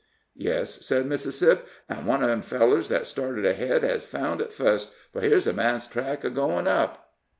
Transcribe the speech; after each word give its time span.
"Yes," 0.35 0.83
said 0.83 1.05
Mississip; 1.05 1.67
"an' 1.87 2.07
one 2.07 2.23
of 2.23 2.27
them 2.29 2.41
fellers 2.41 2.89
that 2.89 3.05
started 3.05 3.45
ahead 3.45 3.83
hez 3.83 4.03
found 4.03 4.41
it 4.41 4.51
fust, 4.51 4.95
fur 5.13 5.19
here's 5.21 5.45
a 5.45 5.53
man's 5.53 5.85
track 5.85 6.23
a 6.23 6.31
goin' 6.31 6.65
up." 6.67 7.13